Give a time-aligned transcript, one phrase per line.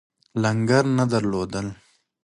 [0.41, 1.51] لنګر نه درلود.